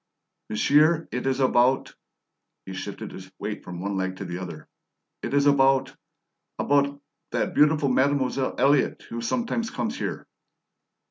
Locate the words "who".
9.11-9.21